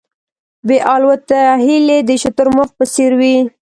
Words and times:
بې 0.67 0.77
الوته 0.93 1.41
هیلۍ 1.65 1.99
د 2.05 2.09
شتر 2.21 2.47
مرغ 2.55 2.69
په 2.77 2.85
څېر 2.93 3.11
وې. 3.19 3.35